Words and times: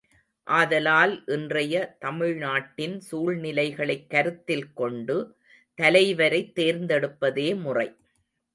ஆதலால் 0.47 1.23
இன்றைய 1.25 1.95
தமிழ்நாட்டின் 1.99 2.99
சூழ்நிலைகளைக் 3.11 4.09
கருத்தில் 4.09 4.73
கொண்டு 4.73 5.17
தலைவரைத் 5.77 6.59
தேர்ந்தெடுப்பதே 6.59 7.55
முறை. 7.61 7.87